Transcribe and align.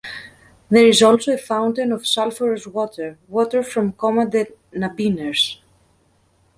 There 0.71 0.87
is 0.87 1.03
also 1.03 1.33
a 1.33 1.37
fountain 1.37 1.91
of 1.91 2.05
sulfurous 2.07 2.65
water, 2.65 3.19
water 3.27 3.61
from 3.61 3.93
Coma 3.93 4.25
de 4.25 4.47
Nabiners. 4.73 5.59